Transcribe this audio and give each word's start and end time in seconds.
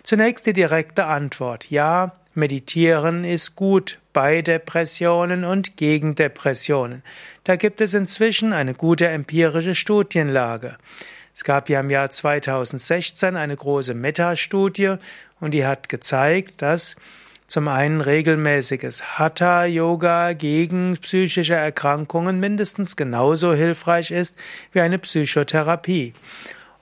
Zunächst 0.02 0.46
die 0.46 0.52
direkte 0.52 1.07
Antwort. 1.07 1.70
Ja, 1.70 2.12
meditieren 2.35 3.25
ist 3.25 3.57
gut 3.57 3.99
bei 4.12 4.43
Depressionen 4.43 5.45
und 5.45 5.77
gegen 5.77 6.15
Depressionen. 6.15 7.02
Da 7.45 7.57
gibt 7.57 7.80
es 7.80 7.95
inzwischen 7.95 8.52
eine 8.52 8.75
gute 8.75 9.09
empirische 9.09 9.75
Studienlage. 9.75 10.77
Es 11.35 11.45
gab 11.45 11.69
ja 11.69 11.80
im 11.80 11.91
Jahr 11.91 12.11
2016 12.11 13.37
eine 13.37 13.57
große 13.57 13.95
Metastudie 13.95 14.97
und 15.41 15.52
die 15.52 15.65
hat 15.65 15.88
gezeigt, 15.88 16.61
dass 16.62 16.97
zum 17.47 17.66
einen 17.66 18.01
regelmäßiges 18.01 19.19
Hatha-Yoga 19.19 20.35
gegen 20.35 20.97
psychische 20.99 21.55
Erkrankungen 21.55 22.38
mindestens 22.38 22.95
genauso 22.95 23.55
hilfreich 23.55 24.12
ist 24.12 24.37
wie 24.73 24.80
eine 24.80 24.99
Psychotherapie. 24.99 26.12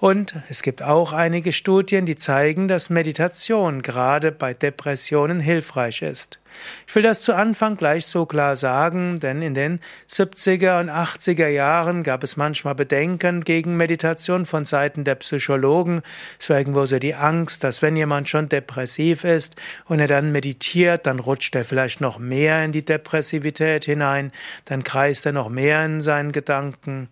Und 0.00 0.36
es 0.48 0.62
gibt 0.62 0.80
auch 0.80 1.12
einige 1.12 1.52
Studien, 1.52 2.06
die 2.06 2.14
zeigen, 2.14 2.68
dass 2.68 2.88
Meditation 2.88 3.82
gerade 3.82 4.30
bei 4.30 4.54
Depressionen 4.54 5.40
hilfreich 5.40 6.02
ist. 6.02 6.38
Ich 6.86 6.94
will 6.94 7.02
das 7.02 7.22
zu 7.22 7.34
Anfang 7.34 7.76
gleich 7.76 8.06
so 8.06 8.24
klar 8.24 8.54
sagen, 8.54 9.18
denn 9.18 9.42
in 9.42 9.54
den 9.54 9.80
70er 10.08 10.80
und 10.80 10.88
80er 10.88 11.48
Jahren 11.48 12.04
gab 12.04 12.22
es 12.22 12.36
manchmal 12.36 12.76
Bedenken 12.76 13.42
gegen 13.42 13.76
Meditation 13.76 14.46
von 14.46 14.66
Seiten 14.66 15.02
der 15.02 15.16
Psychologen. 15.16 16.02
Es 16.38 16.48
war 16.48 16.58
irgendwo 16.58 16.86
so 16.86 17.00
die 17.00 17.16
Angst, 17.16 17.64
dass 17.64 17.82
wenn 17.82 17.96
jemand 17.96 18.28
schon 18.28 18.48
depressiv 18.48 19.24
ist 19.24 19.56
und 19.86 19.98
er 19.98 20.06
dann 20.06 20.30
meditiert, 20.30 21.06
dann 21.06 21.18
rutscht 21.18 21.56
er 21.56 21.64
vielleicht 21.64 22.00
noch 22.00 22.20
mehr 22.20 22.64
in 22.64 22.70
die 22.70 22.84
Depressivität 22.84 23.84
hinein, 23.84 24.30
dann 24.64 24.84
kreist 24.84 25.26
er 25.26 25.32
noch 25.32 25.48
mehr 25.48 25.84
in 25.84 26.00
seinen 26.00 26.30
Gedanken. 26.30 27.08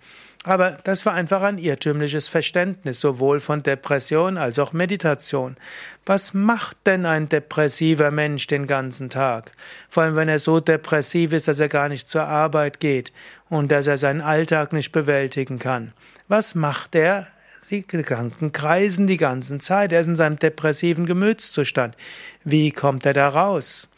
Aber 0.47 0.79
das 0.85 1.05
war 1.05 1.13
einfach 1.13 1.43
ein 1.43 1.59
irrtümliches 1.59 2.29
Verständnis, 2.29 3.01
sowohl 3.01 3.41
von 3.41 3.65
Depression 3.65 4.39
als 4.39 4.61
auch 4.61 4.73
Meditation. 4.73 5.57
Was 6.05 6.35
macht 6.35 6.77
denn 6.87 7.05
ein 7.05 7.29
depressiver 7.29 8.13
Mensch 8.13 8.47
den 8.47 8.69
ganzen 8.69 9.11
Tag? 9.11 9.51
Vor 9.89 10.05
allem, 10.05 10.15
wenn 10.15 10.29
er 10.29 10.39
so 10.39 10.61
depressiv 10.61 11.33
ist, 11.33 11.49
dass 11.49 11.59
er 11.59 11.69
gar 11.69 11.89
nicht 11.89 12.09
zur 12.09 12.23
Arbeit 12.23 12.79
geht 12.79 13.13
und 13.51 13.73
dass 13.73 13.89
er 13.89 13.99
seinen 13.99 14.21
Alltag 14.21 14.73
nicht 14.73 14.93
bewältigen 14.93 15.59
kann. 15.59 15.93
Was 16.29 16.55
macht 16.55 16.95
er? 16.95 17.27
Die 17.71 17.85
Gedanken 17.85 18.53
kreisen 18.53 19.09
die 19.09 19.17
ganze 19.17 19.59
Zeit. 19.59 19.91
Er 19.91 19.99
ist 19.99 20.07
in 20.07 20.15
seinem 20.15 20.39
depressiven 20.39 21.07
Gemütszustand. 21.07 21.97
Wie 22.45 22.71
kommt 22.71 23.05
er 23.05 23.15
da 23.15 23.27
raus? 23.27 23.89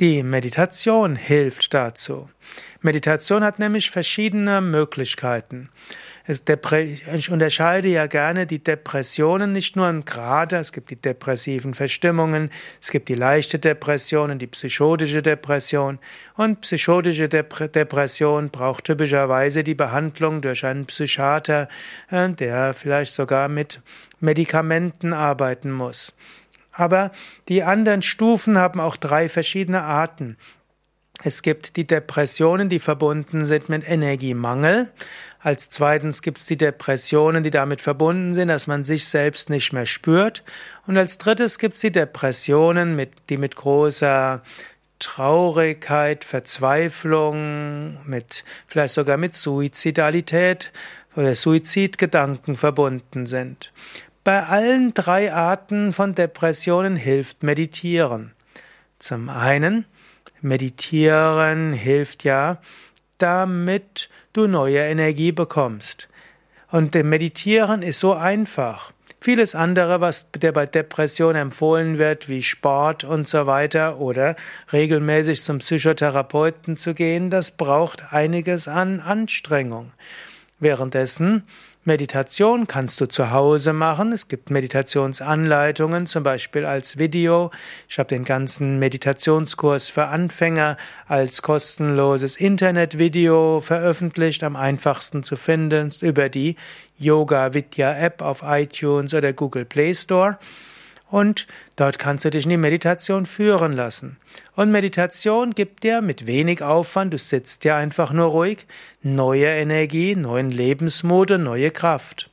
Die 0.00 0.22
Meditation 0.22 1.14
hilft 1.14 1.74
dazu. 1.74 2.30
Meditation 2.80 3.44
hat 3.44 3.58
nämlich 3.58 3.90
verschiedene 3.90 4.62
Möglichkeiten. 4.62 5.68
Ich 6.26 7.30
unterscheide 7.30 7.88
ja 7.88 8.06
gerne 8.06 8.46
die 8.46 8.64
Depressionen 8.64 9.52
nicht 9.52 9.76
nur 9.76 9.90
im 9.90 10.06
Grade, 10.06 10.56
es 10.56 10.72
gibt 10.72 10.88
die 10.88 10.96
depressiven 10.96 11.74
Verstimmungen, 11.74 12.48
es 12.80 12.90
gibt 12.90 13.10
die 13.10 13.14
leichte 13.14 13.58
Depression 13.58 14.30
und 14.30 14.38
die 14.38 14.46
psychotische 14.46 15.20
Depression. 15.20 15.98
Und 16.34 16.62
psychotische 16.62 17.28
Depression 17.28 18.48
braucht 18.48 18.84
typischerweise 18.84 19.64
die 19.64 19.74
Behandlung 19.74 20.40
durch 20.40 20.64
einen 20.64 20.86
Psychiater, 20.86 21.68
äh, 22.10 22.30
der 22.30 22.72
vielleicht 22.72 23.12
sogar 23.12 23.48
mit 23.48 23.82
Medikamenten 24.18 25.12
arbeiten 25.12 25.70
muss. 25.70 26.14
Aber 26.72 27.10
die 27.48 27.62
anderen 27.62 28.02
Stufen 28.02 28.58
haben 28.58 28.80
auch 28.80 28.96
drei 28.96 29.28
verschiedene 29.28 29.82
Arten. 29.82 30.36
Es 31.22 31.42
gibt 31.42 31.76
die 31.76 31.86
Depressionen, 31.86 32.68
die 32.68 32.78
verbunden 32.78 33.44
sind 33.44 33.68
mit 33.68 33.88
Energiemangel. 33.88 34.90
Als 35.38 35.68
zweitens 35.68 36.22
gibt 36.22 36.38
es 36.38 36.46
die 36.46 36.56
Depressionen, 36.56 37.42
die 37.42 37.50
damit 37.50 37.80
verbunden 37.80 38.34
sind, 38.34 38.48
dass 38.48 38.66
man 38.66 38.84
sich 38.84 39.06
selbst 39.06 39.50
nicht 39.50 39.72
mehr 39.72 39.86
spürt. 39.86 40.44
Und 40.86 40.96
als 40.96 41.18
drittes 41.18 41.58
gibt 41.58 41.74
es 41.74 41.80
die 41.80 41.92
Depressionen, 41.92 43.06
die 43.28 43.36
mit 43.36 43.56
großer 43.56 44.42
Traurigkeit, 44.98 46.24
Verzweiflung, 46.24 48.06
mit 48.06 48.44
vielleicht 48.66 48.94
sogar 48.94 49.16
mit 49.16 49.34
Suizidalität 49.34 50.72
oder 51.16 51.34
Suizidgedanken 51.34 52.56
verbunden 52.56 53.26
sind. 53.26 53.72
Bei 54.22 54.42
allen 54.44 54.92
drei 54.92 55.32
Arten 55.32 55.94
von 55.94 56.14
Depressionen 56.14 56.94
hilft 56.94 57.42
Meditieren. 57.42 58.32
Zum 58.98 59.30
einen, 59.30 59.86
Meditieren 60.42 61.72
hilft 61.72 62.24
ja, 62.24 62.58
damit 63.16 64.10
du 64.34 64.46
neue 64.46 64.80
Energie 64.80 65.32
bekommst. 65.32 66.08
Und 66.70 66.94
Meditieren 66.94 67.80
ist 67.80 68.00
so 68.00 68.12
einfach. 68.12 68.92
Vieles 69.22 69.54
andere, 69.54 70.02
was 70.02 70.30
dir 70.32 70.52
bei 70.52 70.66
Depression 70.66 71.34
empfohlen 71.34 71.96
wird, 71.96 72.28
wie 72.28 72.42
Sport 72.42 73.04
und 73.04 73.26
so 73.26 73.46
weiter 73.46 73.98
oder 74.00 74.36
regelmäßig 74.70 75.42
zum 75.42 75.58
Psychotherapeuten 75.58 76.76
zu 76.76 76.92
gehen, 76.92 77.30
das 77.30 77.52
braucht 77.52 78.12
einiges 78.12 78.68
an 78.68 79.00
Anstrengung. 79.00 79.92
Währenddessen 80.58 81.44
Meditation 81.90 82.68
kannst 82.68 83.00
du 83.00 83.06
zu 83.06 83.32
Hause 83.32 83.72
machen. 83.72 84.12
Es 84.12 84.28
gibt 84.28 84.48
Meditationsanleitungen, 84.48 86.06
zum 86.06 86.22
Beispiel 86.22 86.64
als 86.64 86.98
Video. 86.98 87.50
Ich 87.88 87.98
habe 87.98 88.06
den 88.06 88.22
ganzen 88.22 88.78
Meditationskurs 88.78 89.88
für 89.88 90.06
Anfänger 90.06 90.76
als 91.08 91.42
kostenloses 91.42 92.36
Internetvideo 92.36 93.60
veröffentlicht, 93.60 94.44
am 94.44 94.54
einfachsten 94.54 95.24
zu 95.24 95.34
finden 95.34 95.90
über 96.00 96.28
die 96.28 96.54
Yoga 96.96 97.54
Vidya 97.54 97.98
App 97.98 98.22
auf 98.22 98.42
iTunes 98.44 99.12
oder 99.12 99.32
Google 99.32 99.64
Play 99.64 99.92
Store. 99.92 100.38
Und 101.10 101.46
dort 101.76 101.98
kannst 101.98 102.24
du 102.24 102.30
dich 102.30 102.44
in 102.44 102.50
die 102.50 102.56
Meditation 102.56 103.26
führen 103.26 103.72
lassen. 103.72 104.16
Und 104.54 104.70
Meditation 104.70 105.50
gibt 105.50 105.82
dir 105.82 106.00
mit 106.02 106.26
wenig 106.26 106.62
Aufwand, 106.62 107.12
du 107.12 107.18
sitzt 107.18 107.64
ja 107.64 107.76
einfach 107.76 108.12
nur 108.12 108.26
ruhig, 108.26 108.66
neue 109.02 109.46
Energie, 109.46 110.14
neuen 110.14 110.50
Lebensmut 110.50 111.32
und 111.32 111.42
neue 111.42 111.70
Kraft. 111.72 112.30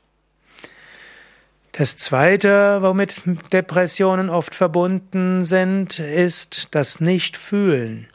Das 1.71 1.97
zweite, 1.97 2.81
womit 2.81 3.21
Depressionen 3.53 4.29
oft 4.29 4.55
verbunden 4.55 5.45
sind, 5.45 5.99
ist 5.99 6.69
das 6.73 6.99
Nicht-Fühlen. 6.99 8.07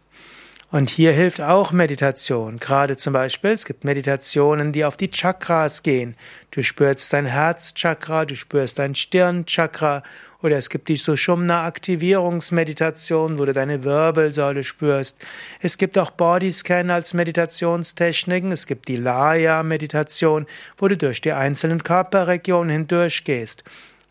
Und 0.73 0.89
hier 0.89 1.13
hilft 1.13 1.43
auch 1.43 1.71
Meditation. 1.73 2.59
Gerade 2.59 2.97
zum 2.97 3.13
Beispiel, 3.13 3.51
es 3.51 3.67
gibt 3.67 3.85
Meditationen, 3.85 4.73
die 4.73 4.87
auf 4.87 4.97
die 4.97 5.11
Chakras 5.11 5.83
gehen. 5.83 6.17
Du 6.51 6.63
spürst 6.63 7.13
dein 7.13 7.27
Herzchakra, 7.27 8.25
du 8.25 8.35
spürst 8.35 8.79
dein 8.79 8.95
Stirnchakra 8.95 10.03
oder 10.41 10.57
es 10.57 10.71
gibt 10.71 10.89
die 10.89 10.97
Sushumna 10.97 11.67
Aktivierungsmeditation, 11.67 13.39
wo 13.39 13.45
du 13.45 13.53
deine 13.53 13.85
Wirbelsäule 13.85 14.65
spürst. 14.65 15.19
Es 15.61 15.77
gibt 15.77 15.99
auch 15.99 16.11
Bodyscan 16.11 16.89
als 16.89 17.13
Meditationstechniken. 17.13 18.51
Es 18.51 18.67
gibt 18.67 18.89
die 18.89 18.97
Laya 18.97 19.63
Meditation, 19.63 20.47
wo 20.79 20.89
du 20.89 20.97
durch 20.97 21.21
die 21.21 21.33
einzelnen 21.33 21.83
Körperregionen 21.83 22.71
hindurchgehst. 22.71 23.63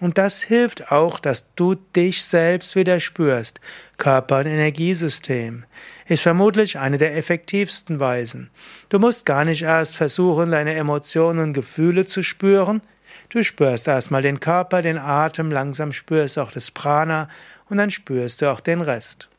Und 0.02 0.18
das 0.18 0.42
hilft 0.42 0.92
auch, 0.92 1.20
dass 1.20 1.54
du 1.54 1.76
dich 1.76 2.24
selbst 2.24 2.76
wieder 2.76 3.00
spürst. 3.00 3.62
Körper- 3.98 4.40
und 4.40 4.48
Energiesystem 4.48 5.64
ist 6.08 6.24
vermutlich 6.24 6.80
eine 6.80 6.98
der 6.98 7.16
effektivsten 7.16 8.00
Weisen. 8.00 8.50
Du 8.90 8.98
musst 8.98 9.28
gar 9.28 9.46
nicht 9.46 9.62
erst 9.62 9.96
versuchen, 9.96 10.50
deine 10.50 10.74
Emotionen 10.74 11.40
und 11.40 11.54
Gefühle 11.54 12.08
zu 12.08 12.24
spüren. 12.24 12.82
Du 13.30 13.44
spürst 13.44 13.88
erstmal 13.88 14.24
den 14.24 14.40
Körper, 14.40 14.82
den 14.82 14.98
Atem, 14.98 15.52
langsam 15.52 15.94
spürst 15.94 16.40
auch 16.40 16.52
das 16.52 16.72
Prana 16.72 17.30
und 17.70 17.78
dann 17.78 17.92
spürst 17.92 18.42
du 18.42 18.52
auch 18.52 18.60
den 18.60 18.82
Rest. 18.82 19.30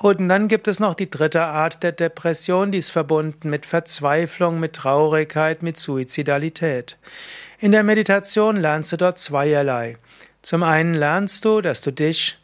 Und 0.00 0.28
dann 0.28 0.46
gibt 0.46 0.68
es 0.68 0.78
noch 0.78 0.94
die 0.94 1.10
dritte 1.10 1.42
Art 1.42 1.82
der 1.82 1.92
Depression, 1.92 2.70
die 2.70 2.78
ist 2.78 2.90
verbunden 2.90 3.50
mit 3.50 3.66
Verzweiflung, 3.66 4.60
mit 4.60 4.74
Traurigkeit, 4.74 5.62
mit 5.62 5.76
Suizidalität. 5.76 6.98
In 7.58 7.72
der 7.72 7.82
Meditation 7.82 8.56
lernst 8.56 8.92
du 8.92 8.96
dort 8.96 9.18
zweierlei. 9.18 9.96
Zum 10.42 10.62
einen 10.62 10.94
lernst 10.94 11.44
du, 11.44 11.60
dass 11.60 11.80
du 11.80 11.90
dich 11.90 12.38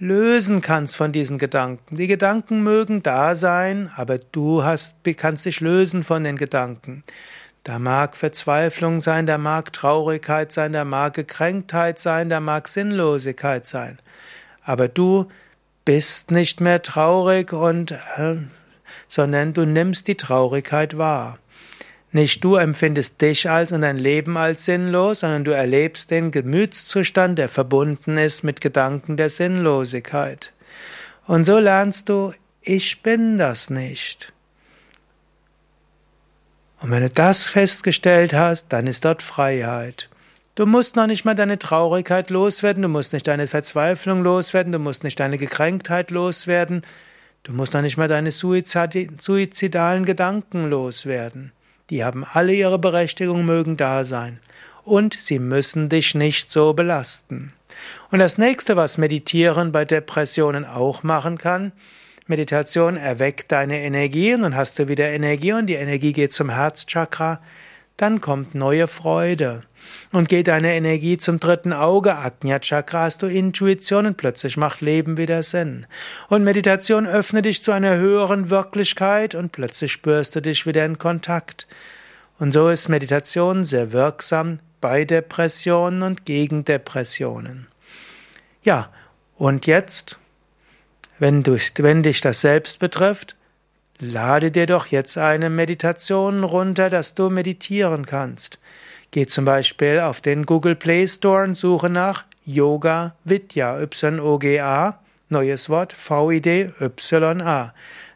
lösen 0.00 0.60
kannst 0.60 0.96
von 0.96 1.12
diesen 1.12 1.38
Gedanken. 1.38 1.96
Die 1.96 2.08
Gedanken 2.08 2.64
mögen 2.64 3.02
da 3.02 3.36
sein, 3.36 3.90
aber 3.94 4.18
du 4.18 4.64
hast, 4.64 4.96
kannst 5.16 5.44
dich 5.44 5.60
lösen 5.60 6.02
von 6.02 6.24
den 6.24 6.36
Gedanken. 6.36 7.04
Da 7.62 7.78
mag 7.78 8.16
Verzweiflung 8.16 9.00
sein, 9.00 9.26
da 9.26 9.38
mag 9.38 9.72
Traurigkeit 9.72 10.50
sein, 10.50 10.72
da 10.72 10.84
mag 10.84 11.14
Gekränktheit 11.14 11.98
sein, 11.98 12.28
da 12.28 12.40
mag 12.40 12.66
Sinnlosigkeit 12.66 13.66
sein. 13.66 13.98
Aber 14.62 14.88
du 14.88 15.28
bist 15.88 16.30
nicht 16.32 16.60
mehr 16.60 16.82
traurig 16.82 17.54
und 17.54 17.92
äh, 17.92 18.36
sondern 19.08 19.54
du 19.54 19.64
nimmst 19.64 20.06
die 20.06 20.16
Traurigkeit 20.16 20.98
wahr. 20.98 21.38
Nicht 22.12 22.44
du 22.44 22.56
empfindest 22.56 23.22
dich 23.22 23.48
als 23.48 23.72
und 23.72 23.80
dein 23.80 23.96
Leben 23.96 24.36
als 24.36 24.66
sinnlos, 24.66 25.20
sondern 25.20 25.44
du 25.44 25.52
erlebst 25.52 26.10
den 26.10 26.30
Gemütszustand, 26.30 27.38
der 27.38 27.48
verbunden 27.48 28.18
ist 28.18 28.44
mit 28.44 28.60
Gedanken 28.60 29.16
der 29.16 29.30
Sinnlosigkeit. 29.30 30.52
Und 31.26 31.44
so 31.44 31.58
lernst 31.58 32.10
du, 32.10 32.34
ich 32.60 33.00
bin 33.00 33.38
das 33.38 33.70
nicht. 33.70 34.34
Und 36.82 36.90
wenn 36.90 37.00
du 37.00 37.08
das 37.08 37.46
festgestellt 37.46 38.34
hast, 38.34 38.74
dann 38.74 38.86
ist 38.86 39.06
dort 39.06 39.22
Freiheit. 39.22 40.10
Du 40.58 40.66
musst 40.66 40.96
noch 40.96 41.06
nicht 41.06 41.24
mal 41.24 41.36
deine 41.36 41.60
Traurigkeit 41.60 42.30
loswerden, 42.30 42.82
du 42.82 42.88
musst 42.88 43.12
nicht 43.12 43.28
deine 43.28 43.46
Verzweiflung 43.46 44.24
loswerden, 44.24 44.72
du 44.72 44.80
musst 44.80 45.04
nicht 45.04 45.20
deine 45.20 45.38
Gekränktheit 45.38 46.10
loswerden, 46.10 46.82
du 47.44 47.52
musst 47.52 47.74
noch 47.74 47.80
nicht 47.80 47.96
mal 47.96 48.08
deine 48.08 48.32
suizidalen 48.32 50.04
Gedanken 50.04 50.68
loswerden. 50.68 51.52
Die 51.90 52.02
haben 52.02 52.24
alle 52.24 52.54
ihre 52.54 52.80
Berechtigung, 52.80 53.44
mögen 53.44 53.76
da 53.76 54.04
sein. 54.04 54.40
Und 54.82 55.14
sie 55.14 55.38
müssen 55.38 55.90
dich 55.90 56.16
nicht 56.16 56.50
so 56.50 56.72
belasten. 56.72 57.52
Und 58.10 58.18
das 58.18 58.36
nächste, 58.36 58.74
was 58.74 58.98
Meditieren 58.98 59.70
bei 59.70 59.84
Depressionen 59.84 60.64
auch 60.64 61.04
machen 61.04 61.38
kann, 61.38 61.70
Meditation 62.26 62.96
erweckt 62.96 63.52
deine 63.52 63.78
Energie 63.82 64.34
und 64.34 64.42
dann 64.42 64.56
hast 64.56 64.80
du 64.80 64.88
wieder 64.88 65.08
Energie 65.08 65.52
und 65.52 65.66
die 65.66 65.74
Energie 65.74 66.12
geht 66.12 66.32
zum 66.32 66.50
Herzchakra, 66.50 67.40
dann 67.98 68.20
kommt 68.20 68.54
neue 68.54 68.86
Freude. 68.86 69.64
Und 70.12 70.28
geht 70.28 70.48
deine 70.48 70.74
Energie 70.74 71.18
zum 71.18 71.40
dritten 71.40 71.72
Auge, 71.72 72.16
Ajna 72.16 72.60
Chakra, 72.60 73.02
hast 73.04 73.22
du 73.22 73.26
Intuition 73.26 74.06
und 74.06 74.16
plötzlich 74.16 74.56
macht 74.56 74.80
Leben 74.80 75.16
wieder 75.16 75.42
Sinn. 75.42 75.86
Und 76.28 76.44
Meditation 76.44 77.06
öffnet 77.06 77.44
dich 77.44 77.62
zu 77.62 77.72
einer 77.72 77.96
höheren 77.96 78.50
Wirklichkeit 78.50 79.34
und 79.34 79.52
plötzlich 79.52 79.92
spürst 79.92 80.36
du 80.36 80.40
dich 80.40 80.66
wieder 80.66 80.84
in 80.84 80.98
Kontakt. 80.98 81.66
Und 82.38 82.52
so 82.52 82.68
ist 82.68 82.88
Meditation 82.88 83.64
sehr 83.64 83.92
wirksam 83.92 84.60
bei 84.80 85.04
Depressionen 85.04 86.02
und 86.02 86.24
gegen 86.24 86.64
Depressionen. 86.64 87.66
Ja, 88.62 88.90
und 89.36 89.66
jetzt, 89.66 90.18
wenn, 91.18 91.42
du, 91.42 91.58
wenn 91.78 92.02
dich 92.02 92.20
das 92.20 92.40
selbst 92.40 92.78
betrifft, 92.78 93.37
lade 94.00 94.50
dir 94.50 94.66
doch 94.66 94.86
jetzt 94.86 95.18
eine 95.18 95.50
Meditation 95.50 96.44
runter, 96.44 96.90
dass 96.90 97.14
du 97.14 97.30
meditieren 97.30 98.06
kannst. 98.06 98.58
Geh 99.10 99.26
zum 99.26 99.44
Beispiel 99.44 100.00
auf 100.00 100.20
den 100.20 100.46
Google 100.46 100.76
Play 100.76 101.08
Store 101.08 101.44
und 101.44 101.54
suche 101.54 101.88
nach 101.88 102.24
Yoga 102.44 103.14
Vidya, 103.24 103.80
Y-O-G-A, 103.80 104.98
neues 105.28 105.68
Wort, 105.68 105.92
V-I-D-Y-A. 105.92 107.74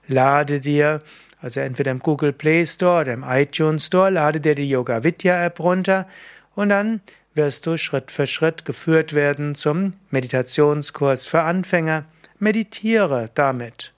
Lade 0.08 0.60
dir, 0.60 1.02
also 1.40 1.60
entweder 1.60 1.90
im 1.90 1.98
Google 1.98 2.32
Play 2.32 2.66
Store 2.66 3.02
oder 3.02 3.12
im 3.14 3.24
iTunes 3.26 3.86
Store, 3.86 4.10
lade 4.10 4.40
dir 4.40 4.54
die 4.54 4.68
Yoga 4.68 5.02
Vidya 5.02 5.44
App 5.44 5.60
runter 5.60 6.06
und 6.54 6.68
dann 6.68 7.00
wirst 7.34 7.66
du 7.66 7.78
Schritt 7.78 8.10
für 8.10 8.26
Schritt 8.26 8.64
geführt 8.64 9.14
werden 9.14 9.54
zum 9.54 9.94
Meditationskurs 10.10 11.26
für 11.26 11.42
Anfänger. 11.42 12.04
Meditiere 12.38 13.30
damit. 13.34 13.91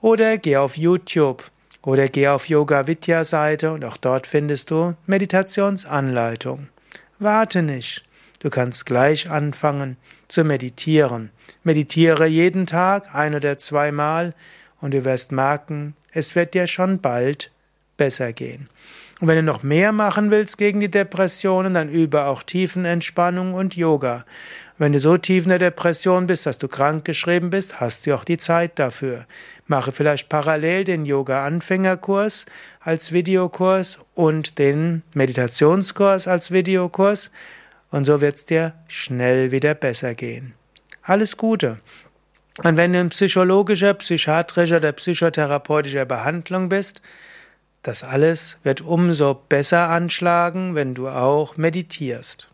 Oder 0.00 0.38
geh 0.38 0.56
auf 0.56 0.76
YouTube 0.76 1.50
oder 1.82 2.08
geh 2.08 2.28
auf 2.28 2.48
Yoga 2.48 2.86
Vidya 2.86 3.24
Seite 3.24 3.72
und 3.72 3.84
auch 3.84 3.96
dort 3.96 4.28
findest 4.28 4.70
du 4.70 4.94
Meditationsanleitung. 5.06 6.68
Warte 7.18 7.62
nicht. 7.62 8.04
Du 8.38 8.48
kannst 8.48 8.86
gleich 8.86 9.28
anfangen 9.28 9.96
zu 10.28 10.44
meditieren. 10.44 11.30
Meditiere 11.64 12.26
jeden 12.26 12.66
Tag 12.66 13.12
ein 13.12 13.34
oder 13.34 13.58
zweimal 13.58 14.34
und 14.80 14.94
du 14.94 15.04
wirst 15.04 15.32
merken, 15.32 15.96
es 16.12 16.36
wird 16.36 16.54
dir 16.54 16.68
schon 16.68 17.00
bald 17.00 17.50
besser 17.96 18.32
gehen. 18.32 18.68
Und 19.20 19.26
wenn 19.26 19.36
du 19.36 19.42
noch 19.42 19.64
mehr 19.64 19.90
machen 19.90 20.30
willst 20.30 20.58
gegen 20.58 20.78
die 20.78 20.90
Depressionen, 20.90 21.74
dann 21.74 21.88
übe 21.88 22.26
auch 22.26 22.44
Tiefenentspannung 22.44 23.54
und 23.54 23.74
Yoga. 23.74 24.24
Wenn 24.78 24.92
du 24.92 25.00
so 25.00 25.16
tief 25.16 25.42
in 25.42 25.48
der 25.48 25.58
Depression 25.58 26.28
bist, 26.28 26.46
dass 26.46 26.58
du 26.58 26.68
krank 26.68 27.04
geschrieben 27.04 27.50
bist, 27.50 27.80
hast 27.80 28.06
du 28.06 28.14
auch 28.14 28.22
die 28.22 28.36
Zeit 28.36 28.78
dafür. 28.78 29.26
Mache 29.66 29.90
vielleicht 29.90 30.28
parallel 30.28 30.84
den 30.84 31.04
Yoga-Anfängerkurs 31.04 32.46
als 32.80 33.10
Videokurs 33.10 33.98
und 34.14 34.58
den 34.58 35.02
Meditationskurs 35.14 36.28
als 36.28 36.52
Videokurs 36.52 37.32
und 37.90 38.04
so 38.04 38.20
wird 38.20 38.36
es 38.36 38.46
dir 38.46 38.74
schnell 38.86 39.50
wieder 39.50 39.74
besser 39.74 40.14
gehen. 40.14 40.54
Alles 41.02 41.36
Gute! 41.36 41.80
Und 42.64 42.76
wenn 42.76 42.92
du 42.92 43.00
in 43.00 43.08
psychologischer, 43.08 43.94
psychiatrischer 43.94 44.78
oder 44.78 44.92
psychotherapeutischer 44.92 46.04
Behandlung 46.04 46.68
bist, 46.68 47.00
das 47.82 48.04
alles 48.04 48.58
wird 48.64 48.80
umso 48.80 49.34
besser 49.34 49.88
anschlagen, 49.88 50.74
wenn 50.74 50.94
du 50.94 51.08
auch 51.08 51.56
meditierst. 51.56 52.47